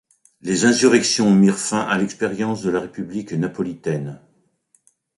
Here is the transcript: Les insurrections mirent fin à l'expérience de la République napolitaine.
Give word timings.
Les 0.41 0.65
insurrections 0.65 1.29
mirent 1.29 1.59
fin 1.59 1.81
à 1.81 1.95
l'expérience 1.95 2.63
de 2.63 2.71
la 2.71 2.79
République 2.79 3.33
napolitaine. 3.33 4.19